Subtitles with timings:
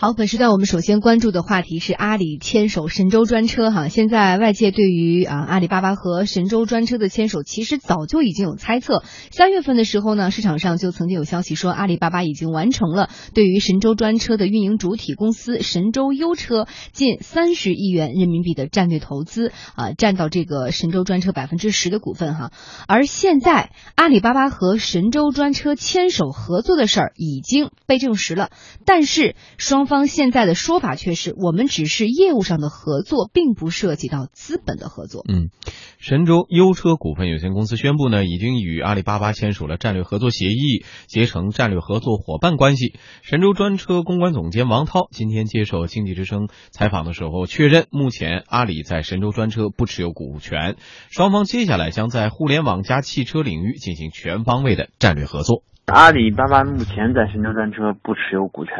[0.00, 3.88] 好，本时段我们首先关注的话题是阿里牵手神州专车哈。
[3.88, 9.02] 现在外界对于啊阿里巴巴和神州专车的牵手，其实早就已经有猜测。
[9.32, 22.52] 三月份的时候呢，市场上就曾经有消息说，阿里巴巴已经完成了对于神州专车的运营主体公司神州优车近三十亿元人民币的战略投资啊，占到这个神州专车百分之十的股份哈。
[22.86, 28.50] 而现在阿里巴巴和神州专车牵手合作的事儿已经被证实了，
[28.86, 35.24] 但是双方现在的说法却是，我们只是业务上的合作，并不涉及到资本的合作。
[35.28, 35.50] 嗯，
[35.98, 42.94] 神州优车股份有限公司宣布呢，已经与阿里巴巴签署了战略合作协议，结成战略合作伙伴关系。
[43.22, 50.76] 神州专车公关总监王涛今天接受经济之声采访的时候确认，目前阿里在神州专车不持有股权，
[51.10, 55.62] 双方接下来将在互联网加汽车领域进行全方位的战略合作。
[55.86, 58.74] 阿里巴巴目前在神州专车不持有股权。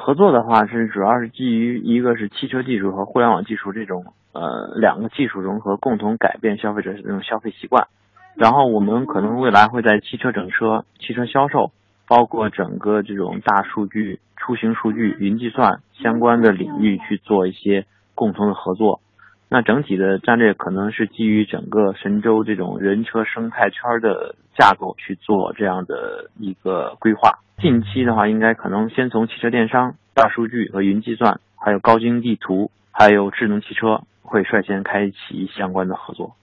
[0.00, 7.88] 合作的话是主要是基于一个是汽车技术和互联网技术这种呃两个技术融合，共同改变消费者这种消费习惯。
[8.36, 11.72] 然后我们可能未来会在汽车整车、汽车销售，
[12.06, 17.84] 包括整个这种大数据、出行数据、云计算相关的领域去做一些
[18.14, 19.00] 共同的合作。
[19.50, 27.38] 那整体的战略可能是基于整个神州这种人车生态圈的架构去做这样的一个规划。
[27.58, 36.36] 近期的话，应该可能先从汽车电商、大数据和云计算，还有高精地图，还有智能汽车，会率先开启相关的合作。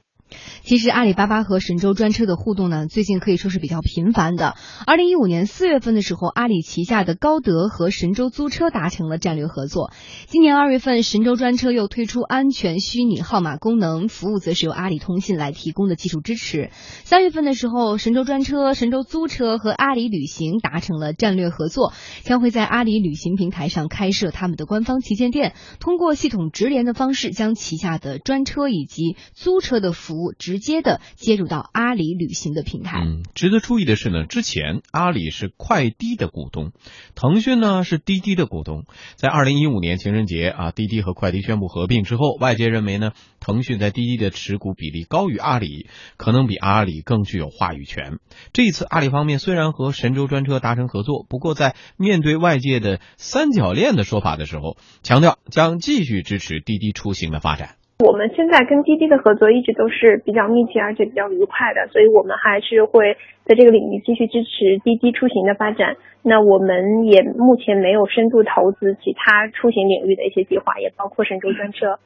[0.64, 4.56] 其实阿里巴巴和神州专车的互动呢，最近可以说是比较频繁的。
[4.86, 9.92] 二零一五年四月份的时候，阿里旗下的高德和神州租车达成了战略合作。
[10.28, 16.72] 今年二月份，神州专车又推出安全虚拟号码功能，服务则是由阿里通信来提供的技术支持。
[17.04, 33.00] 三月份的时候，神州专车、神州租车和阿里旅行达成了战略合作，将会在阿里旅行平台上开设他们的官方旗舰店，通过系统直连的方式，将旗下的专车以及租车的服务直接的接入到阿里旅行的平台。
[33.02, 36.72] 嗯，值得注意的是呢，之前阿里是快滴的股东，
[37.16, 38.86] 腾讯呢是滴滴的股东。
[39.16, 48.20] 在二零一五年情人节啊，滴滴和快滴宣布合并之后，外界认为呢，腾讯在滴滴的持股比例高于阿里，可能比阿里更具有话语权。
[48.54, 57.76] 这一次阿里方面虽然和神州专车达成合作，不过在面对外界的三角恋的说法的时候，强调将继续支持滴滴出行的发展。
[58.00, 65.96] 我们现在跟滴滴的合作一直都是比较密切而且比较愉快的，所以我们还是会在这个领域继续支持滴滴出行的发展。
[66.22, 72.00] 那我们也目前没有深度投资其他出行领域的一些计划，也包括神州专车。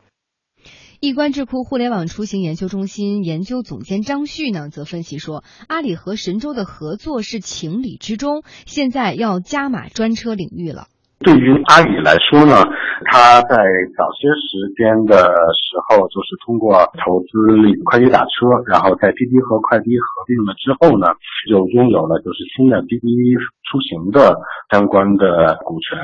[1.01, 10.87] 易观智库互联网出行研究中心研究总监张旭呢，则分析说，阿里和神州的合作是情理之中，现在要加码专车领域了。
[11.19, 12.63] 对于阿里来说呢，
[13.05, 13.55] 他在
[13.95, 15.15] 早些时间的
[15.55, 17.37] 时候，就是通过投资
[17.85, 21.07] 快滴打车，然后在滴滴和快滴合并了之后呢，
[21.47, 23.07] 就拥有了就是新的滴滴
[23.69, 24.35] 出行的
[24.71, 25.97] 相关的股权。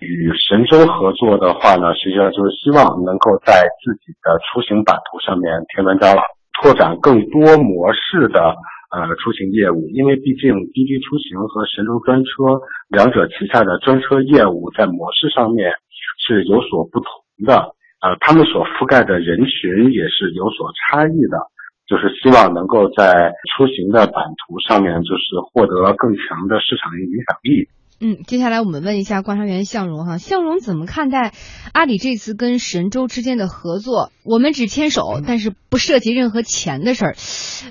[0.00, 6.22] 与神州合作的话呢，实际上就是希望能够在自己的出行版图上面添砖加瓦，
[6.60, 8.54] 拓展更多模式的。
[8.92, 12.60] 呃，出行业务，因为毕竟滴滴出行和神州专车
[12.90, 15.72] 两者旗下的专车业务在模式上面
[16.24, 17.10] 是有所不同
[17.44, 21.50] 的，呃，他们所覆盖的人群也是有所差异的，
[21.90, 27.68] 就是希望能够在出行的版图上面，就是获得更强的市场影响力。
[28.04, 31.32] 嗯，接下来我们问一下观察员向荣哈，向荣怎么看待
[31.72, 34.10] 阿里这次跟神州之间的合作？
[34.24, 37.14] 我们只牵手，但是不涉及任何钱的事儿。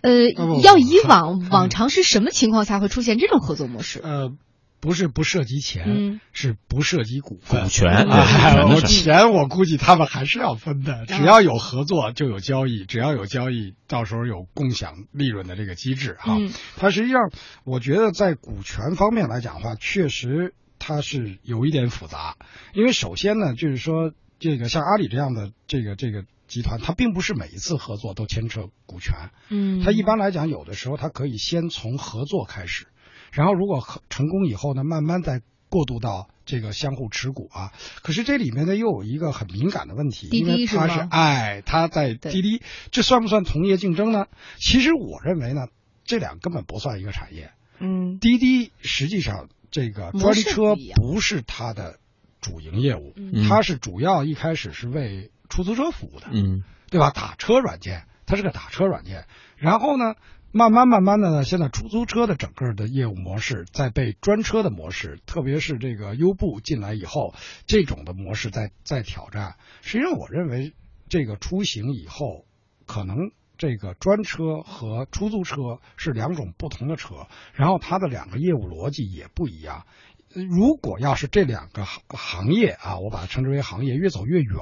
[0.03, 0.29] 呃，
[0.63, 3.99] 要以往往常是什么情况下会出现这种合作模式？
[4.03, 4.31] 呃。
[4.81, 8.07] 不是不涉及钱，是不涉及股份、股权。
[8.07, 11.05] 我钱我估计他们还是要分的。
[11.05, 16.35] 只要有合作就有交易，只要有交易，到时候有共享利润的这个机制哈。
[16.77, 17.31] 它实际上，
[17.63, 22.35] 我觉得在股权方面来讲的话，确实它是有一点复杂。
[22.73, 29.29] 因为首先呢，就是说这个像阿里这样的这个这个集团，它并不是每一次合作都牵扯股权。
[29.49, 32.87] 嗯，它一般来讲，有的时候它可以先从合作开始。
[33.31, 37.71] 然后，如果成功以后呢，慢慢再过渡到这个相互持股啊。
[38.03, 42.61] 可是这里面呢，又有一个很敏感的问题，因为它是哎，它在滴滴，
[42.91, 44.25] 这算不算同业竞争呢？
[44.59, 45.67] 其实我认为呢，
[46.03, 47.51] 这两根本不算一个产业。
[47.79, 51.99] 嗯，滴滴实际上这个专车不是它的
[52.41, 53.13] 主营业务，
[53.47, 57.11] 它是主要一开始是为出租车服务的，嗯，对吧？
[57.11, 59.25] 打车软件，它是个打车软件。
[59.55, 60.15] 然后呢？
[60.53, 67.33] 慢慢慢慢的呢，现在出租车的整个的业务模式在被专车的模式，特别是这个优步进来以后，
[67.67, 69.55] 这种的模式在在挑战。
[69.81, 70.73] 实际上，我认为
[71.07, 72.43] 这个出行以后，
[72.85, 79.85] 可能这个专车和出租车是两种不同的车，然后它的两个业务逻辑也不一样。
[80.33, 84.55] 如果要是这两个行行业啊，我把它称之为行业越走越远。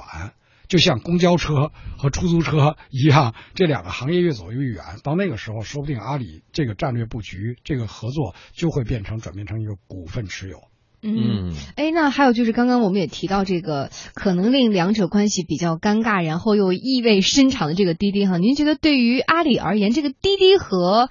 [0.70, 10.60] 就像公交车和出租车一样，这两个行业越走越远，到那个时候，说不定阿里这个战略布局、这个合作就会变成转变成一个股份持有。
[11.02, 21.10] 嗯，哎，那还有就是刚刚我们也提到这个可能令两者关系比较尴尬，然后又意味深长的这个滴滴哈，您觉得对于阿里而言，这个滴滴和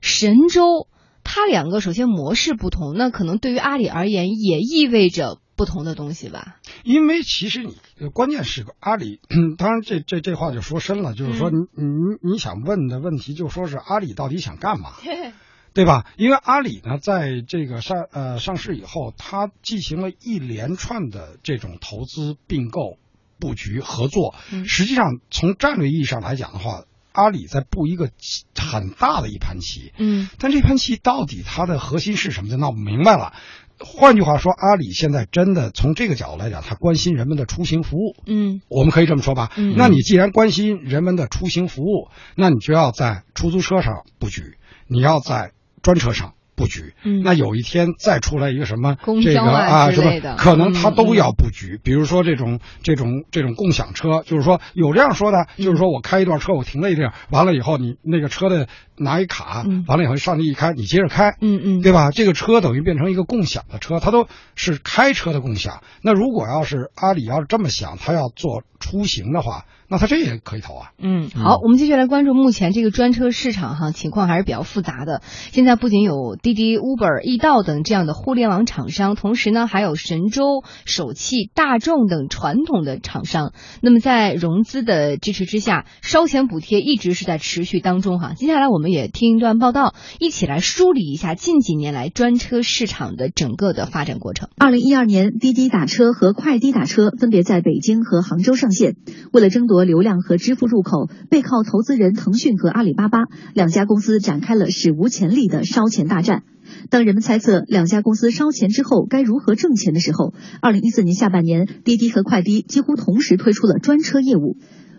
[0.00, 0.88] 神州
[1.22, 5.38] 它两个首先模式不同，那可能对于阿里而言也意味着。
[5.56, 7.76] 不同的东西吧，因为其实你
[8.14, 9.20] 关键是阿里，
[9.58, 14.92] 当然这这这话就说深了，就是说你你你想问的问题，就说是阿里到底想干嘛，
[15.74, 15.84] 对。
[15.84, 16.06] 吧？
[16.16, 22.98] 因为阿里呢，在这个上呃上市以后，它进行了一连串的这种投资并购
[23.40, 28.10] 布局合作，实际上从战略意义上来讲的话，阿里在布一个
[28.56, 33.34] 很大的一盘棋，嗯，但这盘棋到底它的核心是什么，就闹不明白了。
[33.78, 38.16] 换句话说，阿里现在真的从这个角度来讲，他关心人们的出行服务。
[38.26, 39.52] 嗯，我们可以这么说吧。
[39.56, 44.56] 嗯，那你既然关心人们的出行服务，那你就要在出租车上布局，
[44.86, 45.52] 你要在
[45.82, 46.34] 专车上。
[46.56, 51.78] 布局，嗯，那有一天再出来一个什么这个啊什么，可能他都要布局。
[51.84, 62.10] 比如说这种这种这种共享车，就是说有这样说的，就是说我开一段车，我停了一地儿，完了以后你那个车的拿一卡，完了以后上去一开，你接着开，嗯嗯，对吧？
[62.10, 65.82] 这个车等于变成一个共享的车，它都是开车的共享。
[66.00, 69.66] 那如果要是阿里要是这么想，他要做出行的话。
[69.88, 70.90] 那他这也可以投啊。
[70.98, 75.22] 嗯，好，我们继续来关注目前这个专车市场哈，情况还是比较复杂的。
[75.52, 83.52] 现在不仅有滴滴、Uber、易到等这样的互联网厂商，同时呢，还有神州、首汽、大众等传统的厂商。
[83.80, 88.32] 那么在融资的支持之下，烧钱补贴一直是在持续当中哈。
[88.34, 94.48] 接下来我们也听一段报道，一起来梳理一下近几年来专车市场的整个的发展过程。
[94.56, 98.96] 二零一二年，滴滴打车和快滴打车分别在北京和杭州上线，
[99.32, 99.75] 为了争夺。
[99.84, 103.24] 流量和支付入口，背靠投资人腾讯和阿里巴巴
[103.54, 106.42] 两家公司展开了史无前例的烧钱大战。
[106.90, 114.56] 当人们猜测两家公司烧钱之后该如何挣钱的时候，二零一四年下半年，滴滴和快滴几乎同时推出了专车业务。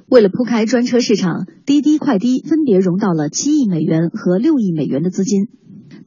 [0.07, 5.47] 为了铺开专车市场，滴滴、快滴分别融到了七亿美元和六亿美元的资金，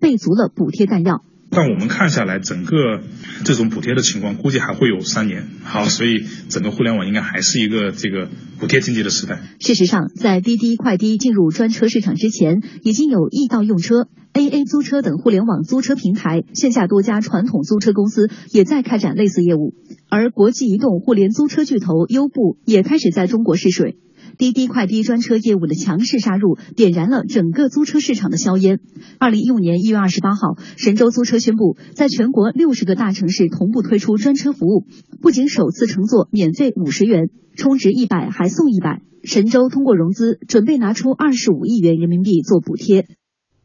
[0.00, 1.22] 备足了补贴弹药。
[1.52, 3.02] 但我们看下来，整个
[3.44, 5.49] 这种补贴的情况，估计还会有三年。
[5.64, 8.29] 好，所以整个互联网应该还是一个这个
[8.61, 9.41] 补贴经济的时代。
[9.58, 19.75] 事实上，在滴滴、快滴进入专车市场之前，已经有易到用车、AA 租车等互联网租车平台，线下多家传统租车公司也在开展类似业务。
[20.08, 23.96] 而国际移动互联租车巨头优步也开始在中国试水。
[24.41, 28.81] 滴滴快滴专车业务的强势杀入，点燃了整个租车市场的硝烟。
[29.19, 34.87] 二零一五年一月二十八号，神州租车宣布，在全国六十个大城市同步推出专车服务，
[35.21, 39.03] 不仅首次乘坐免费五十元，充值一百还送一百。
[39.25, 43.09] 神州通过融资，准备拿出二十五亿元人民币做补贴。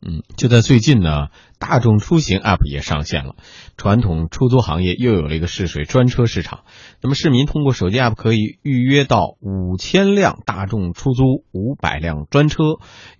[0.07, 1.29] 嗯，就在最近呢，
[1.59, 3.33] 大众出行 App 也上线了，
[3.75, 6.59] 传统出租行业又有了一个试水专车市场。
[7.01, 12.57] 那么市民通过手机 App 可以预约到五千辆大众出租五百辆专车，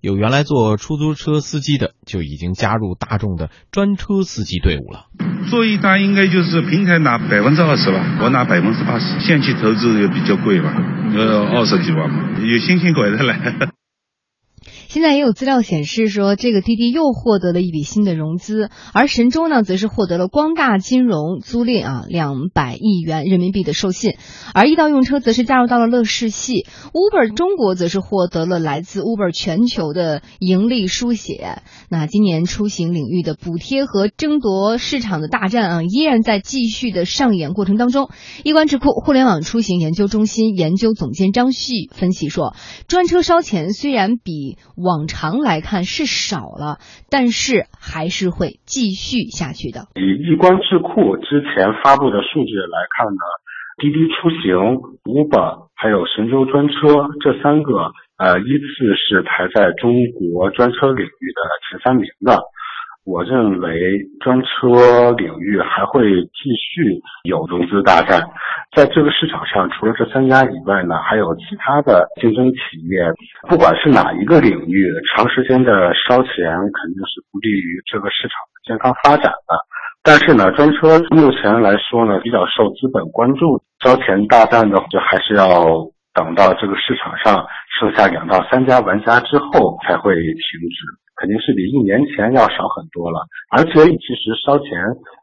[0.00, 5.06] 有原来做出租车司机的就已经加入大众的专车司机队伍了。
[5.50, 10.72] 做一单应该就是平台拿百分之二十吧，我拿百分之八十，限期投资也比较贵吧，
[11.16, 13.70] 呃二十几万嘛，有新鲜鬼的来。
[14.96, 24.14] 现在也有资料显示说，这个滴滴又获得了一笔新的融资，而神州呢，则是获得了光大金融租赁啊两百亿元人民币的授信，
[24.54, 31.58] 而易到用车则是加入到了乐视系，Uber 中国则是获得了来自 Uber 全球的盈利书写。
[31.90, 38.08] 那今年出行领域的补贴和争夺市场的大战啊，依然在继续的上演过程当中。
[38.44, 42.56] 易观智库互联网出行研究中心研究总监张旭分析说，
[42.88, 46.78] 专车烧钱虽然比往常来看是少了，
[47.10, 49.90] 但是还是会继续下去的。
[49.98, 53.24] 以易观智库之前发布的数据来看呢，
[53.82, 54.54] 滴滴出行、
[55.02, 62.38] Uber 还有神州专车这三个，呃，依次是排在中国专车领域的前三名的。
[63.06, 63.70] 我认为
[64.18, 66.02] 专车领域还会
[66.34, 68.20] 继续有融资大战，
[68.74, 73.06] 在这个市场上，除了这三家以外呢，还有其他的竞争企业。
[73.48, 76.34] 不管是哪一个领域，长时间的烧钱
[76.74, 79.54] 肯定是不利于这个市场的健康发展的。
[80.02, 85.46] 但是呢，专车目前来说呢，比较受资本关注，烧钱大战的就还是要
[86.16, 87.46] 等到这个市场上
[87.78, 90.96] 剩下两到三家玩家之后才会停止。
[91.18, 94.68] 肯定是比一年前要少很多了，而且其实烧钱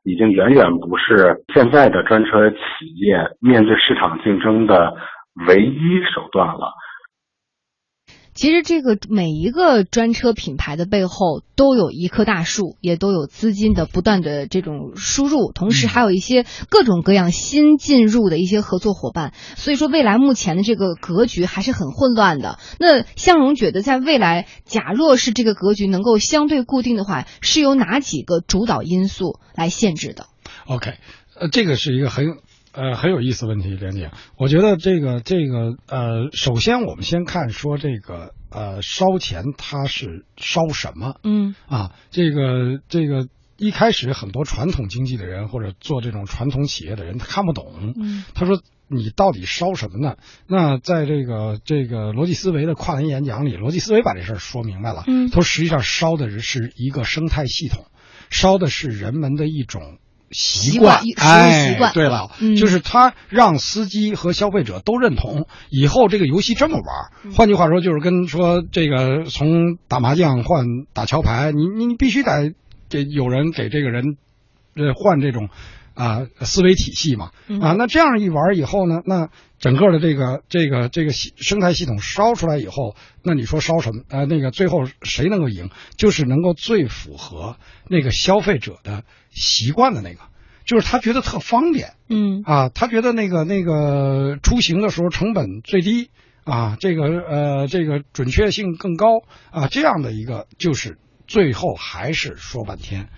[0.04, 2.58] 已经远远不是现在的专车企
[2.96, 4.98] 业面对市场竞争的
[5.48, 6.74] 唯一手段了。
[8.34, 19.34] 其实这个每一个专车品牌的背后都有一棵大树，也都有资金的不断的这种输入，同时还有一些各种各样新进入的一些合作伙伴。
[19.56, 22.58] 所以说，未来目前的这个格局还是很混乱的。
[22.80, 30.26] 那向荣觉得，在未来，假若是这个格局能够相对固定的话，是由哪几个主导因素来限制的
[30.66, 30.96] ？OK，
[31.40, 32.38] 呃，这个是一个很。
[32.74, 41.16] 呃，很有意思问题，连姐，我觉得这个这个呃，首先我们先看说这个呃烧钱它是烧什么？
[41.24, 43.28] 嗯啊，这个这个
[43.58, 50.16] 一开始很多传统经济的人或者做这种传统企业的人他看不懂，嗯，他说你到底烧什么呢？
[50.48, 57.86] 那在这个这个逻辑思维的跨年演讲里，逻辑思维把这事儿说明白了，嗯，他说实际上烧的是一个生态系统，
[58.32, 60.00] 烧的是人们的一种。
[60.34, 67.34] 习惯，哎，对了，就是他让司机和消费者都认同，以后这个游戏这么玩。
[67.34, 72.54] 换句话说，就是跟说这个从打麻将换打桥牌，你你你必须得
[72.90, 74.18] 给有人给这个人
[74.76, 75.50] 呃换这种
[75.94, 77.32] 啊思维体系嘛
[77.62, 77.74] 啊。
[77.74, 84.04] 那这样一玩以后呢，那整个的这个这个这个生态系统烧出来以后，那你说烧什么？
[84.10, 85.70] 呃，那个最后谁能够赢？
[85.98, 87.58] 就是能够最符合
[87.88, 89.04] 那个消费者的。
[89.36, 90.20] 习惯的那个，
[90.64, 96.12] 就是他觉得特方便，嗯啊，他觉得那个那个出行的时候成本最低
[96.44, 99.08] 啊，这个呃这个准确性更高
[99.50, 103.10] 啊，这样的一个就是最后还是说半天，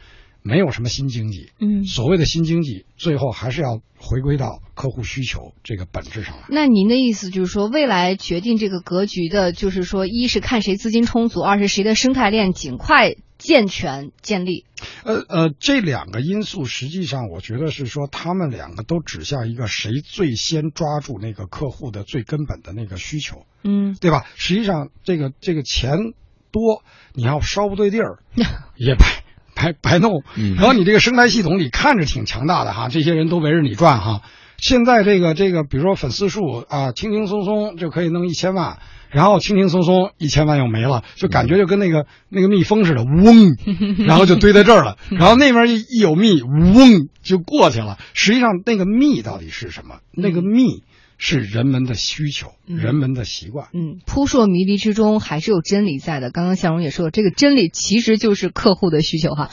[0.47, 6.43] 没有什么新经济，嗯，所谓的新经济最后还是要回归到客户需求这个本质上来。
[6.49, 13.15] 那您的意思就是说，未来决定这个格局的，就是说，一是看谁资金充足，二是谁的生态链尽快。
[13.37, 14.63] 健全建立，
[15.03, 24.25] 呃呃，这两个因素实际上，我觉得是说，他们两个都指向一个谁最先抓住那个客户的最根本的那个需求，嗯，对吧？
[24.35, 26.13] 实际上，这个这个钱
[26.49, 26.81] 多，
[27.13, 28.19] 你要烧不对地儿，
[28.77, 29.25] 也白
[29.55, 30.24] 白白弄。
[30.57, 34.21] 然后你这个生态系统里看着挺强大的哈，这些人都围着你转哈。
[34.57, 38.77] 现在这个这个，比如说粉丝数啊，轻轻松松就可以弄一千万。
[39.12, 43.55] 然后轻轻松松一千万又没了，就感觉就跟那个那个蜜蜂似的，嗡，
[44.05, 44.97] 然后就堆在这儿了。
[45.09, 47.97] 然后那边一一有蜜，嗡就过去了。
[48.13, 50.00] 实际上那个蜜到底是什么？
[50.12, 50.83] 那个蜜
[51.17, 53.67] 是人们的需求，人们的习惯。
[53.74, 56.29] 嗯，扑朔迷离之中还是有真理在的。
[56.29, 59.43] 刚刚向荣也说，这个真理其实就是客户的需求哈。